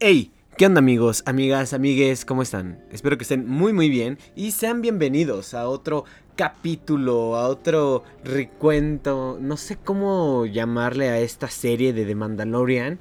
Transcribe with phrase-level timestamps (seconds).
[0.00, 0.30] Hey,
[0.62, 2.24] ¿qué onda amigos, amigas, amigues?
[2.24, 2.84] ¿Cómo están?
[2.92, 6.04] Espero que estén muy muy bien y sean bienvenidos a otro
[6.36, 13.00] capítulo, a otro recuento, no sé cómo llamarle a esta serie de The Mandalorian,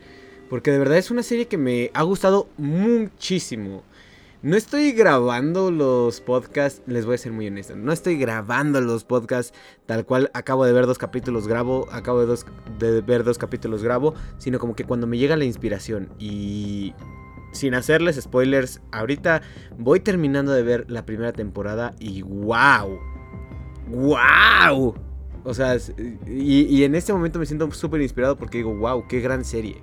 [0.49, 3.83] porque de verdad es una serie que me ha gustado muchísimo.
[4.41, 9.03] No estoy grabando los podcasts, les voy a ser muy honesto, no estoy grabando los
[9.03, 12.39] podcasts tal cual acabo de ver dos capítulos grabo, acabo de,
[12.79, 16.95] de, ver dos capítulos grabo, sino como que cuando me llega la inspiración y
[17.51, 19.41] sin hacerles spoilers, ahorita
[19.77, 22.99] voy terminando de ver la primera temporada y wow,
[23.87, 24.95] wow.
[25.43, 25.75] O sea,
[26.27, 29.77] y, y en este momento me siento súper inspirado porque digo, wow, qué gran serie.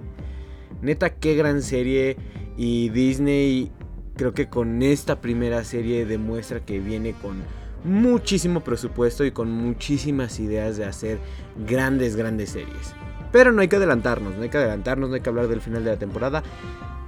[0.83, 2.17] Neta, qué gran serie.
[2.57, 3.73] Y Disney
[4.17, 7.43] creo que con esta primera serie demuestra que viene con
[7.85, 11.19] muchísimo presupuesto y con muchísimas ideas de hacer
[11.67, 12.95] grandes, grandes series.
[13.33, 15.85] Pero no hay que adelantarnos, no hay que adelantarnos, no hay que hablar del final
[15.85, 16.43] de la temporada.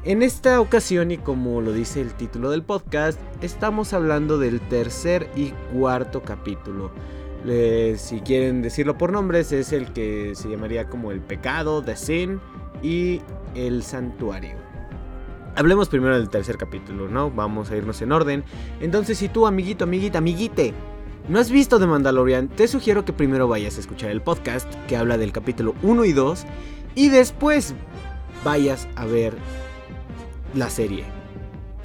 [0.02, 5.28] En esta ocasión, y como lo dice el título del podcast, estamos hablando del tercer
[5.36, 6.90] y cuarto capítulo.
[7.96, 12.40] si quieren decirlo por nombres, es el que se llamaría como el pecado, The Sin
[12.82, 13.20] y
[13.54, 14.56] el santuario.
[15.54, 17.30] Hablemos primero del tercer capítulo, ¿no?
[17.30, 18.42] Vamos a irnos en orden.
[18.80, 20.72] Entonces, si tú, amiguito, amiguita, amiguite,
[21.28, 24.96] no has visto The Mandalorian, te sugiero que primero vayas a escuchar el podcast que
[24.96, 26.46] habla del capítulo 1 y 2
[26.94, 27.74] y después
[28.42, 29.34] vayas a ver
[30.54, 31.04] la serie.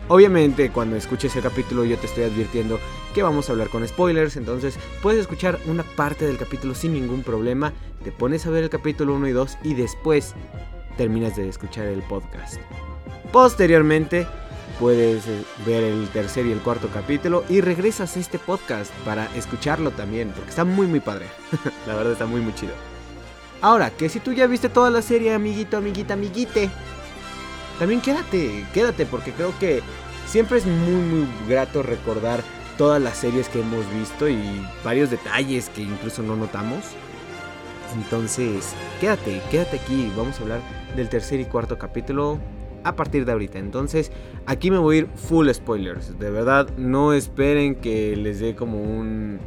[0.07, 2.79] Obviamente, cuando escuches el capítulo yo te estoy advirtiendo
[3.15, 7.23] que vamos a hablar con spoilers, entonces puedes escuchar una parte del capítulo sin ningún
[7.23, 10.35] problema, te pones a ver el capítulo 1 y 2 y después
[10.97, 12.59] terminas de escuchar el podcast.
[13.31, 14.27] Posteriormente
[14.79, 19.25] puedes eh, ver el tercer y el cuarto capítulo y regresas a este podcast para
[19.35, 21.25] escucharlo también, porque está muy muy padre.
[21.87, 22.73] la verdad está muy muy chido.
[23.61, 26.69] Ahora, que si tú ya viste toda la serie, amiguito, amiguita, amiguite,
[27.79, 29.81] también quédate, quédate, porque creo que
[30.25, 32.43] siempre es muy muy grato recordar
[32.77, 34.37] todas las series que hemos visto y
[34.83, 36.83] varios detalles que incluso no notamos.
[37.95, 40.61] Entonces, quédate, quédate aquí, vamos a hablar
[40.95, 42.39] del tercer y cuarto capítulo
[42.83, 43.59] a partir de ahorita.
[43.59, 44.11] Entonces,
[44.45, 46.17] aquí me voy a ir full spoilers.
[46.19, 49.39] De verdad, no esperen que les dé como un.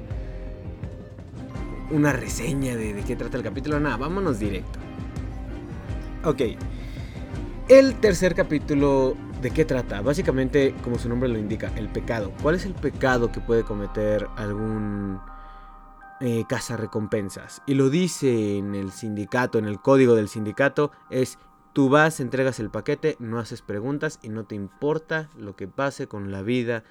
[1.90, 3.80] Una reseña de, qué trata el capítulo.
[3.80, 4.78] Nada, vámonos directo.
[6.24, 6.42] Ok.
[7.68, 10.00] El tercer capítulo, ¿de qué trata?
[10.00, 12.32] Básicamente, como su nombre lo indica, el pecado.
[12.42, 15.20] ¿Cuál es el pecado que puede cometer algún
[16.22, 16.44] eh,
[16.78, 17.60] recompensas?
[17.66, 21.38] Y lo dice en el sindicato, en el código del sindicato, es
[21.74, 26.08] Tú vas, entregas el paquete, no haces preguntas y no te importa lo que pase
[26.08, 26.82] con la vida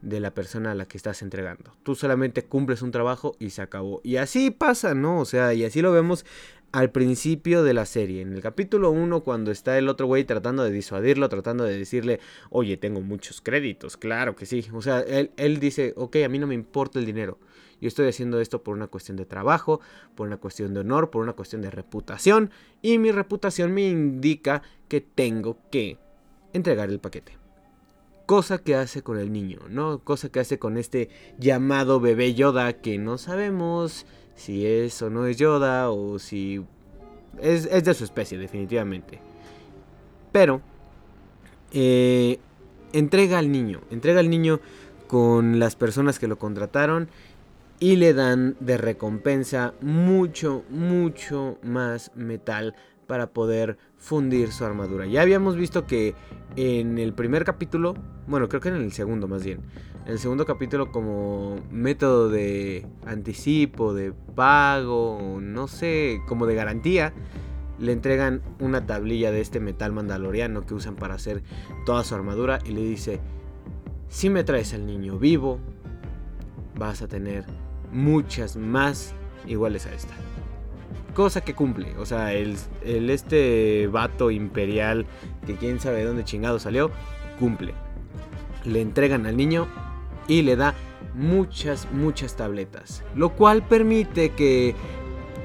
[0.00, 1.76] de la persona a la que estás entregando.
[1.82, 4.00] Tú solamente cumples un trabajo y se acabó.
[4.02, 5.20] Y así pasa, ¿no?
[5.20, 6.24] O sea, y así lo vemos
[6.72, 8.22] al principio de la serie.
[8.22, 12.20] En el capítulo 1, cuando está el otro güey tratando de disuadirlo, tratando de decirle,
[12.50, 14.66] oye, tengo muchos créditos, claro que sí.
[14.72, 17.38] O sea, él, él dice, ok, a mí no me importa el dinero.
[17.80, 19.80] Yo estoy haciendo esto por una cuestión de trabajo,
[20.14, 22.50] por una cuestión de honor, por una cuestión de reputación.
[22.82, 25.98] Y mi reputación me indica que tengo que
[26.52, 27.38] entregar el paquete.
[28.26, 30.04] Cosa que hace con el niño, ¿no?
[30.04, 31.08] Cosa que hace con este
[31.38, 34.06] llamado bebé Yoda que no sabemos
[34.40, 36.64] si es o no es Yoda o si
[37.42, 39.20] es, de su especie definitivamente.
[40.32, 40.62] Pero
[41.72, 42.38] eh,
[42.94, 44.60] entrega al niño, entrega al niño
[45.08, 47.08] con las personas que lo contrataron
[47.80, 52.74] y le dan de recompensa mucho, mucho más metal
[53.10, 55.04] para poder fundir su armadura.
[55.04, 56.14] Ya habíamos visto que
[56.54, 57.96] en el primer capítulo,
[58.28, 59.62] bueno, creo que en el segundo más bien,
[60.06, 67.12] en el segundo capítulo como método de anticipo, de pago, no sé, como de garantía,
[67.80, 71.42] le entregan una tablilla de este metal mandaloriano que usan para hacer
[71.86, 73.18] toda su armadura y le dice,
[74.06, 75.58] si me traes al niño vivo,
[76.76, 77.44] vas a tener
[77.90, 79.16] muchas más
[79.48, 80.14] iguales a esta.
[81.14, 85.06] Cosa que cumple, o sea, el, este vato imperial
[85.46, 86.90] que quién sabe de dónde chingado salió,
[87.38, 87.74] cumple.
[88.64, 89.66] Le entregan al niño
[90.28, 90.74] y le da
[91.14, 93.02] muchas, muchas tabletas.
[93.14, 94.74] Lo cual permite que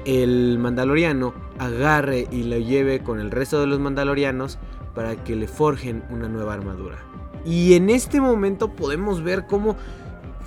[0.04, 4.58] el mandaloriano agarre y lo lleve con el resto de los mandalorianos
[4.94, 6.98] para que le forjen una nueva armadura.
[7.44, 9.76] Y en este momento podemos ver cómo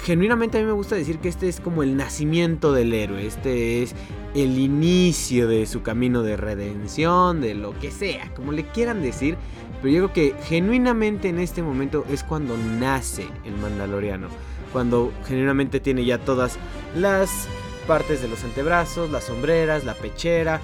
[0.04, 3.84] genuinamente a mí me gusta decir que este es como el nacimiento del héroe, este
[3.84, 3.94] es
[4.34, 9.38] el inicio de su camino de redención, de lo que sea, como le quieran decir,
[9.82, 14.28] pero yo creo que genuinamente en este momento es cuando nace el Mandaloriano,
[14.72, 16.58] cuando genuinamente tiene ya todas
[16.96, 17.48] las
[17.88, 20.62] partes de los antebrazos, las sombreras, la pechera,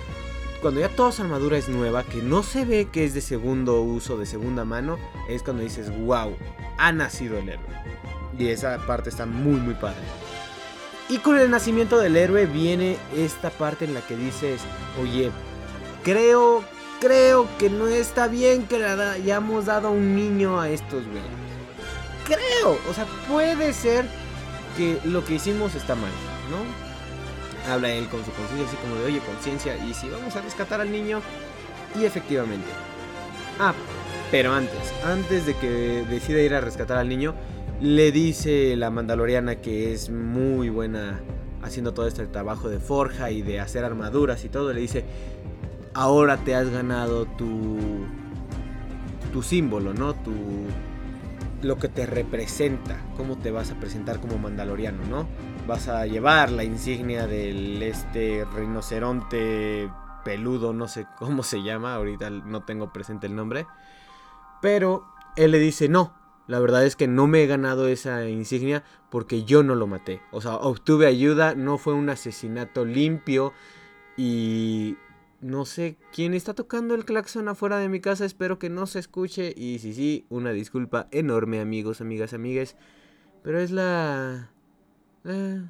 [0.61, 3.81] cuando ya toda su armadura es nueva, que no se ve que es de segundo
[3.81, 4.97] uso, de segunda mano,
[5.29, 6.35] es cuando dices, wow,
[6.77, 7.65] ha nacido el héroe.
[8.37, 10.03] Y esa parte está muy, muy padre.
[11.07, 14.61] Y con el nacimiento del héroe viene esta parte en la que dices,
[15.01, 15.31] oye,
[16.03, 16.63] creo,
[16.99, 21.23] creo que no está bien que le hayamos dado un niño a estos güeyes.
[22.25, 24.05] Creo, o sea, puede ser
[24.75, 26.11] que lo que hicimos está mal,
[26.49, 27.71] ¿no?
[27.71, 30.81] Habla él con su conciencia, así como de, oye, conciencia, y si vamos a rescatar
[30.81, 31.21] al niño,
[31.95, 32.67] y efectivamente.
[33.59, 33.73] Ah,
[34.31, 37.35] pero antes, antes de que decida ir a rescatar al niño,
[37.81, 41.19] le dice la mandaloriana que es muy buena
[41.61, 44.71] haciendo todo este trabajo de forja y de hacer armaduras y todo.
[44.71, 45.05] Le dice,
[45.93, 47.77] ahora te has ganado tu,
[49.33, 50.13] tu símbolo, ¿no?
[50.13, 50.31] Tu,
[51.61, 55.27] lo que te representa, cómo te vas a presentar como mandaloriano, ¿no?
[55.67, 59.89] Vas a llevar la insignia del este rinoceronte
[60.23, 63.65] peludo, no sé cómo se llama, ahorita no tengo presente el nombre.
[64.61, 66.13] Pero él le dice, no,
[66.47, 70.21] la verdad es que no me he ganado esa insignia porque yo no lo maté.
[70.31, 73.53] O sea, obtuve ayuda, no fue un asesinato limpio
[74.17, 74.97] y
[75.41, 78.99] no sé quién está tocando el claxon afuera de mi casa, espero que no se
[78.99, 82.75] escuche y si sí, una disculpa enorme amigos, amigas, amigues,
[83.43, 84.51] pero es la...
[85.23, 85.61] Eh,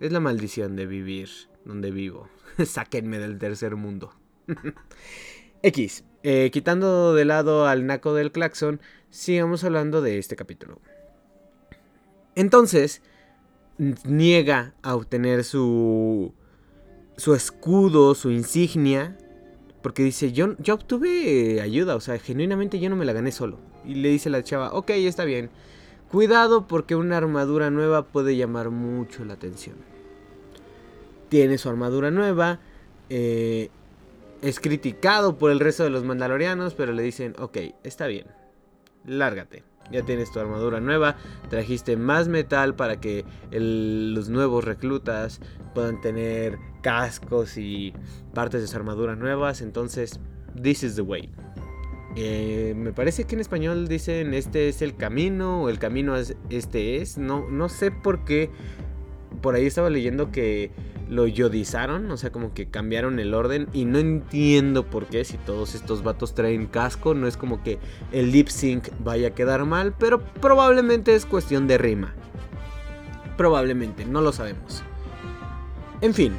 [0.00, 1.28] es la maldición de vivir
[1.64, 2.28] donde vivo.
[2.64, 4.12] Sáquenme del tercer mundo.
[5.62, 6.04] X.
[6.24, 8.80] Eh, quitando de lado al naco del claxon,
[9.12, 10.80] sigamos hablando de este capítulo.
[12.34, 13.02] Entonces,
[14.04, 16.32] niega a obtener su,
[17.16, 19.16] su escudo, su insignia,
[19.82, 23.58] porque dice, yo, yo obtuve ayuda, o sea, genuinamente yo no me la gané solo.
[23.84, 25.50] Y le dice la chava, ok, está bien.
[26.10, 29.76] Cuidado porque una armadura nueva puede llamar mucho la atención.
[31.28, 32.60] Tiene su armadura nueva.
[33.10, 33.70] Eh,
[34.40, 38.26] es criticado por el resto de los mandalorianos, pero le dicen, ok, está bien,
[39.04, 39.64] lárgate.
[39.90, 41.16] Ya tienes tu armadura nueva,
[41.50, 45.40] trajiste más metal para que los nuevos reclutas
[45.74, 47.92] puedan tener cascos y
[48.32, 49.60] partes de su armadura nuevas.
[49.60, 50.20] Entonces,
[50.60, 51.30] this is the way.
[52.14, 56.36] Eh, me parece que en español dicen este es el camino o el camino es,
[56.50, 57.18] este es.
[57.18, 58.50] No, no sé por qué.
[59.40, 60.70] Por ahí estaba leyendo que
[61.12, 65.36] lo yodizaron, o sea, como que cambiaron el orden y no entiendo por qué si
[65.36, 67.78] todos estos vatos traen casco, no es como que
[68.12, 72.14] el lip sync vaya a quedar mal, pero probablemente es cuestión de rima.
[73.36, 74.82] Probablemente, no lo sabemos.
[76.00, 76.32] En fin.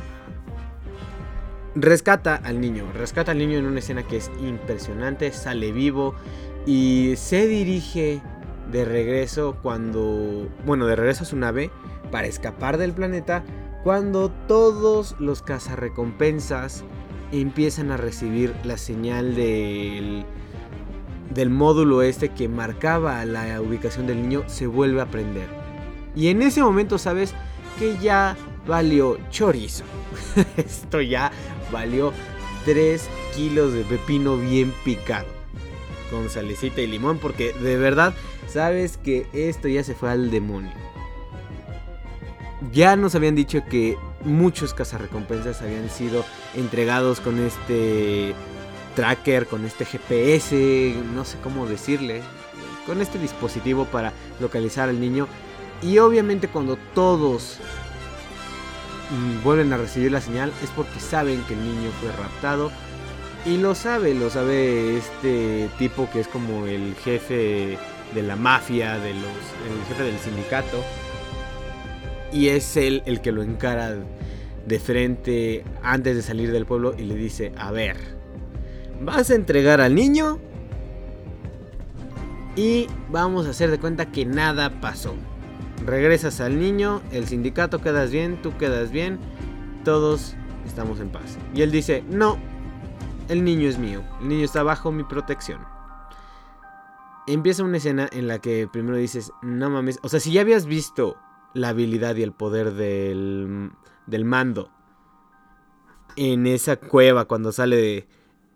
[1.76, 6.14] Rescata al niño, rescata al niño en una escena que es impresionante, sale vivo
[6.68, 8.22] y se dirige
[8.72, 11.72] de regreso cuando, bueno, de regreso a su nave
[12.12, 13.44] para escapar del planeta
[13.84, 16.84] cuando todos los cazarrecompensas
[17.32, 20.26] empiezan a recibir la señal del,
[21.34, 25.48] del módulo este que marcaba la ubicación del niño, se vuelve a prender.
[26.16, 27.34] Y en ese momento sabes
[27.78, 28.38] que ya
[28.68, 29.84] valió chorizo.
[30.58, 31.32] Esto ya
[31.72, 32.14] valió
[32.66, 35.28] 3 kilos de pepino bien picado.
[36.10, 38.14] Con salecita y limón porque de verdad
[38.48, 40.83] sabes que esto ya se fue al demonio.
[42.72, 46.24] Ya nos habían dicho que muchos cazarrecompensas habían sido
[46.56, 48.34] entregados con este
[48.96, 52.22] tracker, con este GPS, no sé cómo decirle,
[52.86, 55.28] con este dispositivo para localizar al niño.
[55.82, 57.58] Y obviamente cuando todos
[59.12, 62.72] mm, vuelven a recibir la señal es porque saben que el niño fue raptado.
[63.46, 67.78] Y lo sabe, lo sabe este tipo que es como el jefe
[68.16, 70.82] de la mafia, de los, el jefe del sindicato
[72.34, 73.96] y es él el que lo encara
[74.66, 77.98] de frente antes de salir del pueblo y le dice, a ver,
[79.02, 80.40] vas a entregar al niño
[82.56, 85.16] y vamos a hacer de cuenta que nada pasó.
[85.86, 89.20] Regresas al niño, el sindicato quedas bien, tú quedas bien,
[89.84, 90.36] todos
[90.66, 91.38] estamos en paz.
[91.54, 92.38] Y él dice, no,
[93.28, 95.60] el niño es mío, el niño está bajo mi protección.
[97.28, 100.66] Empieza una escena en la que primero dices, no mames, o sea, si ya habías
[100.66, 101.18] visto
[101.54, 103.72] la habilidad y el poder del,
[104.08, 104.72] del mando
[106.16, 108.08] en esa cueva cuando sale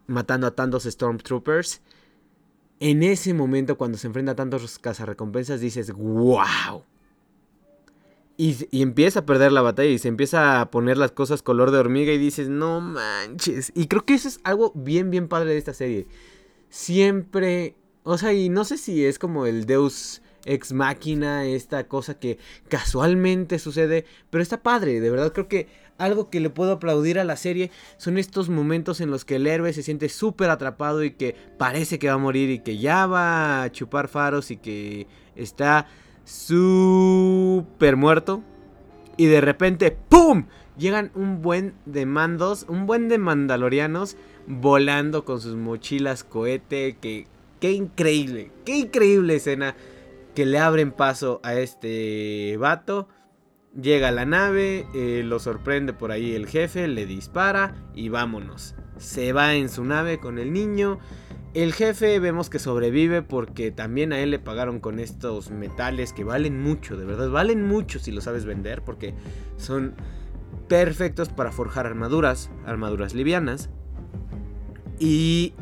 [0.07, 1.81] matando a tantos Stormtroopers.
[2.79, 6.83] En ese momento, cuando se enfrenta a tantos cazarrecompensas, dices, wow.
[8.37, 11.71] Y, y, empieza a perder la batalla y se empieza a poner las cosas color
[11.71, 13.71] de hormiga y dices, no manches.
[13.73, 16.07] Y creo que eso es algo bien, bien padre de esta serie.
[16.69, 22.19] Siempre, o sea, y no sé si es como el Deus ex máquina, esta cosa
[22.19, 22.39] que
[22.69, 27.23] casualmente sucede, pero está padre, de verdad creo que algo que le puedo aplaudir a
[27.23, 31.11] la serie son estos momentos en los que el héroe se siente súper atrapado y
[31.11, 35.07] que parece que va a morir y que ya va a chupar faros y que
[35.35, 35.87] está
[36.23, 38.43] súper muerto.
[39.17, 40.45] Y de repente, ¡pum!
[40.77, 46.97] Llegan un buen de mandos, un buen de mandalorianos volando con sus mochilas cohete.
[47.01, 47.25] Que,
[47.59, 49.75] qué increíble, qué increíble escena
[50.37, 53.07] que le abren paso a este vato.
[53.73, 58.75] Llega a la nave, eh, lo sorprende por ahí el jefe, le dispara y vámonos.
[58.99, 60.99] Se va en su nave con el niño.
[61.55, 66.23] El jefe vemos que sobrevive porque también a él le pagaron con estos metales que
[66.23, 69.15] valen mucho, de verdad, valen mucho si lo sabes vender porque
[69.55, 69.95] son
[70.67, 73.71] perfectos para forjar armaduras, armaduras livianas.
[74.99, 75.55] Y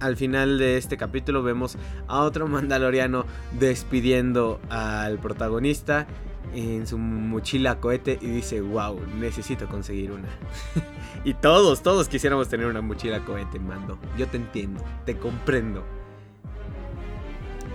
[0.00, 1.76] al final de este capítulo vemos
[2.06, 3.24] a otro mandaloriano
[3.58, 6.06] despidiendo al protagonista
[6.54, 10.28] en su mochila cohete y dice, wow, necesito conseguir una.
[11.24, 13.98] y todos, todos quisiéramos tener una mochila cohete, mando.
[14.16, 15.84] Yo te entiendo, te comprendo.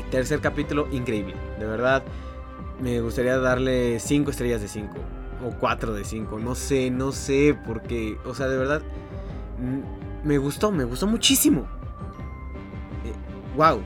[0.10, 1.36] Tercer capítulo, increíble.
[1.60, 2.03] De verdad,
[2.82, 4.94] me gustaría darle 5 estrellas de 5.
[5.46, 6.39] O 4 de 5.
[6.39, 8.82] No sé, no sé, porque, o sea, de verdad,
[10.24, 11.68] me gustó, me gustó muchísimo.
[13.55, 13.81] Wow,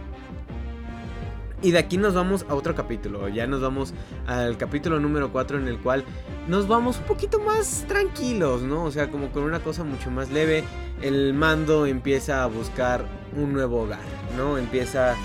[1.61, 3.27] y de aquí nos vamos a otro capítulo.
[3.29, 3.93] Ya nos vamos
[4.27, 6.05] al capítulo número 4 en el cual
[6.47, 8.83] nos vamos un poquito más tranquilos, ¿no?
[8.83, 10.63] O sea, como con una cosa mucho más leve.
[11.01, 13.05] El mando empieza a buscar
[13.35, 13.99] un nuevo hogar,
[14.37, 14.57] ¿no?
[14.57, 15.15] Empieza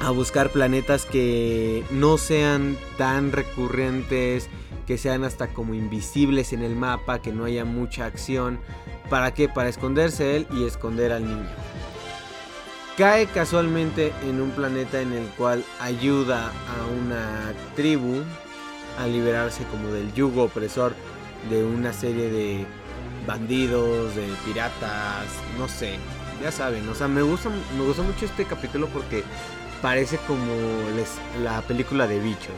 [0.00, 4.48] a buscar planetas que no sean tan recurrentes,
[4.86, 8.58] que sean hasta como invisibles en el mapa, que no haya mucha acción.
[9.08, 9.48] ¿Para qué?
[9.48, 11.71] Para esconderse él y esconder al niño
[12.96, 18.22] cae casualmente en un planeta en el cual ayuda a una tribu
[18.98, 20.94] a liberarse como del yugo opresor
[21.48, 22.66] de una serie de
[23.26, 25.26] bandidos, de piratas,
[25.58, 25.96] no sé,
[26.42, 29.24] ya saben, o sea, me gusta, me gusta mucho este capítulo porque
[29.80, 30.52] parece como
[31.42, 32.54] la película de bichos,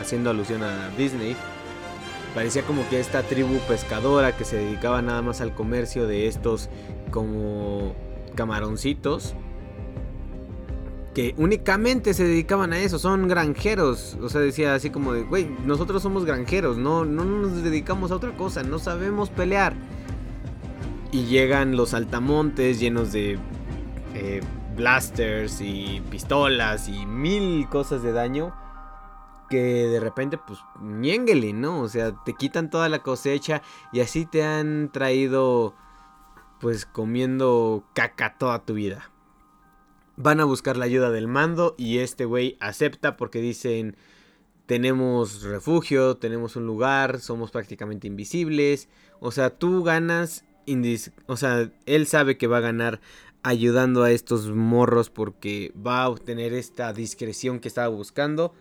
[0.00, 1.36] haciendo alusión a Disney.
[2.34, 6.68] Parecía como que esta tribu pescadora que se dedicaba nada más al comercio de estos
[7.10, 7.94] como
[8.34, 9.34] camaroncitos
[11.16, 14.18] que únicamente se dedicaban a eso, son granjeros.
[14.20, 18.16] O sea, decía así como de, güey, nosotros somos granjeros, no, no nos dedicamos a
[18.16, 19.72] otra cosa, no sabemos pelear.
[21.12, 23.38] Y llegan los altamontes llenos de
[24.12, 24.42] eh,
[24.76, 28.54] blasters y pistolas y mil cosas de daño.
[29.48, 31.80] Que de repente, pues, ñénguele, ¿no?
[31.80, 35.74] O sea, te quitan toda la cosecha y así te han traído,
[36.60, 39.10] pues, comiendo caca toda tu vida
[40.16, 43.96] van a buscar la ayuda del mando y este güey acepta porque dicen
[44.66, 48.88] tenemos refugio, tenemos un lugar, somos prácticamente invisibles.
[49.20, 50.44] O sea, tú ganas,
[51.26, 53.00] o sea, él sabe que va a ganar
[53.42, 58.52] ayudando a estos morros porque va a obtener esta discreción que estaba buscando.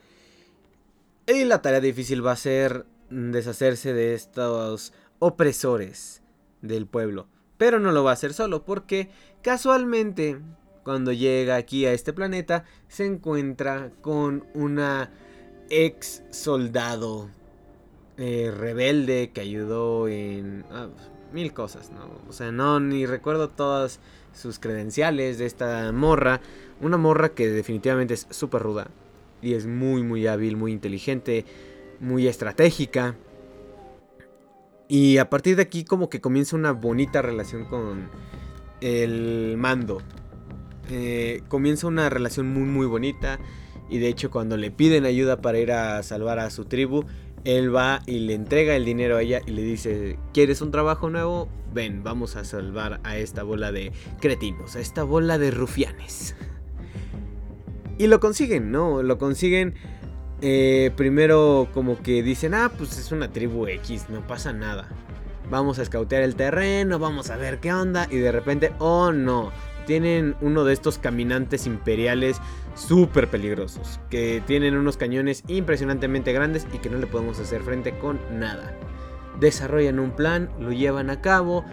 [1.26, 6.22] Y la tarea difícil va a ser deshacerse de estos opresores
[6.62, 7.28] del pueblo.
[7.58, 9.10] Pero no lo va a hacer solo porque
[9.42, 10.40] casualmente
[10.86, 15.12] cuando llega aquí a este planeta, se encuentra con una
[15.72, 17.32] ex soldado
[18.18, 20.90] eh, rebelde que ayudó en ah,
[21.34, 22.08] mil cosas, ¿no?
[22.30, 24.00] O sea, no, ni recuerdo todas
[24.32, 26.40] sus credenciales de esta morra.
[26.80, 28.88] Una morra que definitivamente es súper ruda
[29.42, 31.46] y es muy, muy hábil, muy inteligente,
[32.00, 33.16] muy estratégica.
[34.88, 38.08] Y a partir de aquí como que comienza una bonita relación con
[38.82, 40.04] el mando.
[40.90, 43.40] Eh, comienza una relación muy muy bonita
[43.90, 47.06] y de hecho cuando le piden ayuda para ir a salvar a su tribu,
[47.44, 51.10] él va y le entrega el dinero a ella y le dice, ¿quieres un trabajo
[51.10, 51.48] nuevo?
[51.74, 56.36] Ven, vamos a salvar a esta bola de cretinos, a esta bola de rufianes.
[57.98, 59.04] Y lo consiguen, ¿no?
[59.04, 59.76] Lo consiguen.
[60.42, 64.90] Eh, primero como que dicen, ah, pues es una tribu X, no pasa nada.
[65.50, 68.08] Vamos a escautear el terreno, vamos a ver qué onda.
[68.12, 69.52] Y de repente, oh no,
[69.86, 72.38] tienen uno de estos caminantes imperiales
[72.76, 77.98] súper peligrosos, que tienen unos cañones impresionantemente grandes y que no le podemos hacer frente
[77.98, 78.78] con nada.
[79.40, 81.66] Desarrollan un plan, lo llevan a cabo,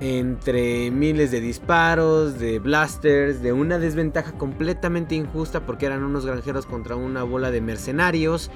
[0.00, 6.66] entre miles de disparos, de blasters, de una desventaja completamente injusta porque eran unos granjeros
[6.66, 8.50] contra una bola de mercenarios.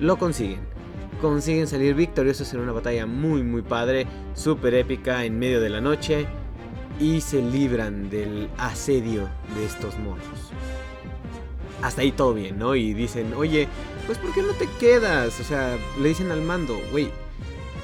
[0.00, 0.60] lo consiguen.
[1.20, 5.80] Consiguen salir victoriosos en una batalla muy muy padre, súper épica en medio de la
[5.80, 6.26] noche
[6.98, 10.50] y se libran del asedio de estos monstruos.
[11.82, 12.76] Hasta ahí todo bien, ¿no?
[12.76, 13.68] Y dicen, oye,
[14.06, 15.40] pues ¿por qué no te quedas?
[15.40, 17.10] O sea, le dicen al mando, güey,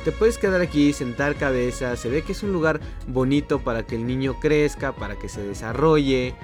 [0.05, 3.97] te puedes quedar aquí, sentar cabeza, se ve que es un lugar bonito para que
[3.97, 6.35] el niño crezca, para que se desarrolle,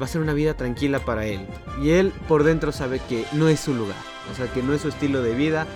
[0.00, 1.46] va a ser una vida tranquila para él.
[1.82, 3.96] Y él por dentro sabe que no es su lugar,
[4.32, 5.66] o sea, que no es su estilo de vida.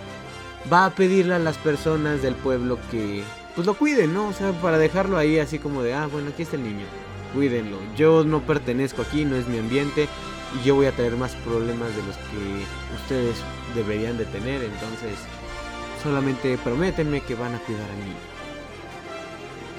[0.71, 3.23] Va a pedirle a las personas del pueblo que
[3.55, 4.29] pues lo cuiden, ¿no?
[4.29, 6.87] O sea, para dejarlo ahí así como de, ah, bueno, aquí está el niño,
[7.35, 7.79] cuídenlo.
[7.97, 10.09] Yo no pertenezco aquí, no es mi ambiente
[10.59, 13.37] y yo voy a tener más problemas de los que ustedes
[13.75, 15.17] deberían de tener, entonces
[16.03, 18.31] solamente prométenme que van a cuidar al niño.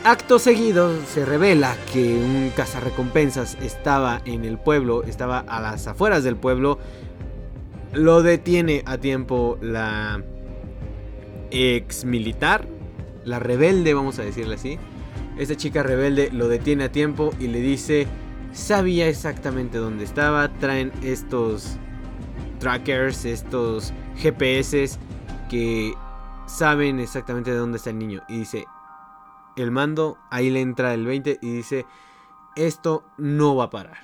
[0.04, 6.24] Acto seguido se revela que un cazarrecompensas estaba en el pueblo, estaba a las afueras
[6.24, 6.80] del pueblo.
[7.94, 10.24] Lo detiene a tiempo la
[11.51, 12.66] ex militar,
[13.25, 14.78] la rebelde, vamos a decirle así.
[15.38, 18.08] Esta chica rebelde lo detiene a tiempo y le dice,
[18.54, 21.78] sabía exactamente dónde estaba, traen estos
[22.60, 24.98] trackers, estos GPS
[25.50, 25.94] que
[26.48, 28.22] saben exactamente de dónde está el niño.
[28.28, 28.66] Y dice,
[29.56, 31.86] el mando, ahí le entra el 20 y dice,
[32.56, 33.98] esto no va a parar.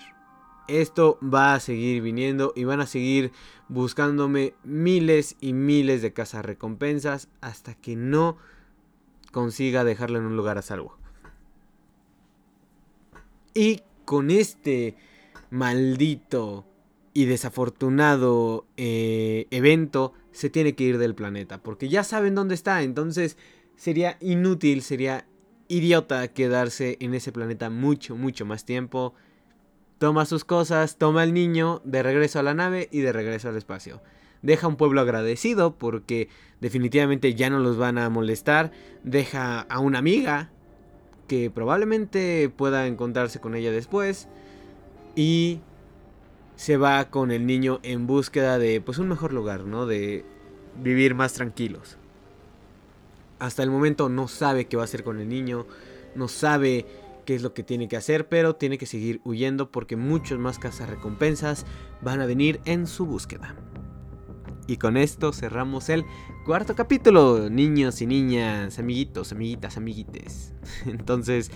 [0.68, 3.32] Esto va a seguir viniendo y van a seguir
[3.70, 8.38] buscándome miles y miles de casas recompensas hasta que no
[9.32, 10.98] consiga dejarlo en un lugar a salvo.
[13.54, 14.96] Y con este
[15.50, 16.66] maldito
[17.14, 22.84] y desafortunado eh, evento se tiene que ir del planeta porque ya saben dónde está
[22.84, 23.38] entonces
[23.76, 25.26] sería inútil sería
[25.68, 29.14] idiota quedarse en ese planeta mucho, mucho más tiempo.
[29.98, 33.58] Toma sus cosas, toma al niño de regreso a la nave y de regreso al
[33.58, 34.02] espacio.
[34.48, 36.30] Deja un pueblo agradecido porque
[36.62, 38.72] definitivamente ya no los van a molestar.
[39.04, 40.52] Deja a una amiga
[41.28, 44.30] que probablemente pueda encontrarse con ella después.
[45.18, 45.60] Y
[46.56, 49.86] se va con el niño en búsqueda de pues un mejor lugar, ¿no?
[49.86, 50.24] De
[50.82, 51.98] vivir más tranquilos.
[53.40, 55.66] Hasta el momento no sabe qué va a hacer con el niño,
[56.16, 56.86] no sabe
[57.26, 60.58] qué es lo que tiene que hacer, pero tiene que seguir huyendo porque muchos más
[60.88, 61.66] recompensas
[62.02, 63.54] van a venir en su búsqueda.
[64.68, 66.06] Y con esto cerramos el
[66.46, 70.54] cuarto capítulo, niños y niñas, amiguitos, amiguitas, amiguites.
[70.86, 71.52] Entonces,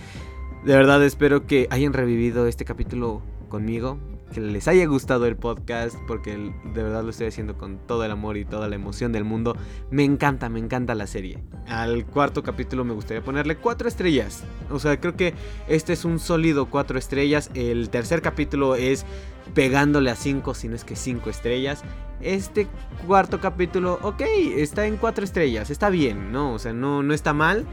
[0.65, 3.99] de verdad espero que hayan revivido este capítulo conmigo
[4.31, 8.11] que les haya gustado el podcast, porque de verdad lo estoy haciendo con todo el
[8.11, 9.55] amor y toda la emoción del mundo.
[9.89, 11.43] Me encanta, me encanta la serie.
[11.67, 14.43] Al cuarto capítulo me gustaría ponerle cuatro estrellas.
[14.69, 15.33] O sea, creo que
[15.67, 17.51] este es un sólido cuatro estrellas.
[17.53, 19.05] El tercer capítulo es
[19.53, 21.83] pegándole a cinco, si no es que cinco estrellas.
[22.21, 22.67] Este
[23.07, 24.21] cuarto capítulo, ok,
[24.55, 26.53] está en cuatro estrellas, está bien, ¿no?
[26.53, 27.65] O sea, no, no está mal.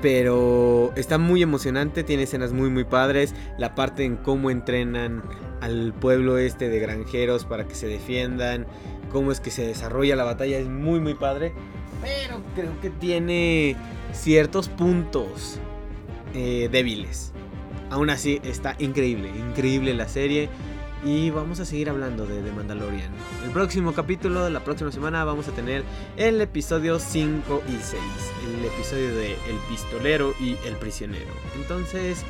[0.00, 3.34] Pero está muy emocionante, tiene escenas muy muy padres.
[3.58, 5.24] La parte en cómo entrenan
[5.60, 8.66] al pueblo este de granjeros para que se defiendan.
[9.10, 11.52] Cómo es que se desarrolla la batalla es muy muy padre.
[12.00, 13.74] Pero creo que tiene
[14.12, 15.58] ciertos puntos
[16.32, 17.32] eh, débiles.
[17.90, 20.48] Aún así está increíble, increíble la serie.
[21.04, 23.12] Y vamos a seguir hablando de The Mandalorian.
[23.44, 25.84] El próximo capítulo, la próxima semana, vamos a tener
[26.16, 28.02] el episodio 5 y 6.
[28.58, 31.32] El episodio de El Pistolero y El Prisionero.
[31.54, 32.24] Entonces,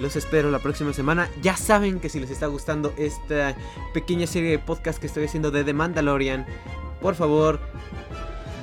[0.00, 1.28] los espero la próxima semana.
[1.42, 3.54] Ya saben que si les está gustando esta
[3.92, 6.46] pequeña serie de podcast que estoy haciendo de The Mandalorian,
[7.02, 7.60] por favor,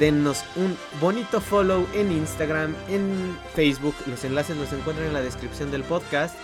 [0.01, 3.93] dennos un bonito follow en Instagram, en Facebook.
[4.07, 6.35] Los enlaces los encuentran en la descripción del podcast.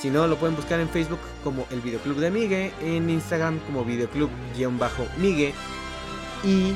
[0.00, 3.84] Si no, lo pueden buscar en Facebook como el Videoclub de Migue, en Instagram como
[3.84, 5.52] Videoclub-Migue.
[6.44, 6.74] Y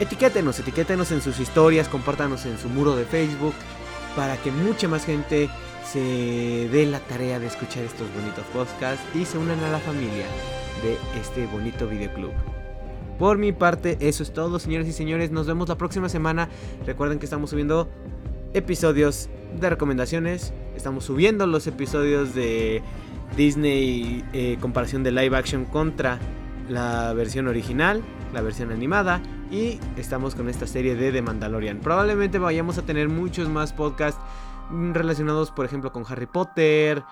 [0.00, 3.54] etiquétenos, etiquétenos en sus historias, compártanos en su muro de Facebook
[4.16, 5.48] para que mucha más gente
[5.90, 10.26] se dé la tarea de escuchar estos bonitos podcasts y se unan a la familia
[10.82, 12.53] de este bonito videoclub.
[13.18, 15.30] Por mi parte, eso es todo, señores y señores.
[15.30, 16.48] Nos vemos la próxima semana.
[16.84, 17.88] Recuerden que estamos subiendo
[18.54, 19.28] episodios
[19.60, 20.52] de recomendaciones.
[20.74, 22.82] Estamos subiendo los episodios de
[23.36, 26.18] Disney eh, comparación de live action contra
[26.68, 29.22] la versión original, la versión animada.
[29.50, 31.78] Y estamos con esta serie de The Mandalorian.
[31.78, 34.20] Probablemente vayamos a tener muchos más podcasts
[34.70, 37.04] relacionados, por ejemplo, con Harry Potter,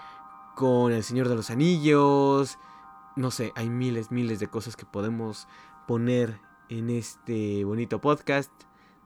[0.57, 2.59] con El Señor de los Anillos.
[3.16, 5.46] No sé, hay miles, miles de cosas que podemos
[5.87, 8.51] poner en este bonito podcast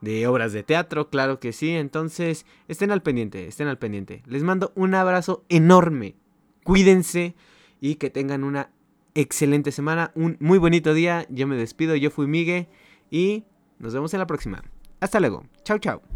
[0.00, 1.70] de obras de teatro, claro que sí.
[1.70, 4.22] Entonces, estén al pendiente, estén al pendiente.
[4.26, 6.16] Les mando un abrazo enorme.
[6.64, 7.34] Cuídense
[7.80, 8.70] y que tengan una
[9.14, 11.26] excelente semana, un muy bonito día.
[11.30, 12.68] Yo me despido, yo fui Miguel
[13.10, 13.44] y
[13.78, 14.62] nos vemos en la próxima.
[15.00, 15.44] Hasta luego.
[15.64, 16.15] Chao, chao.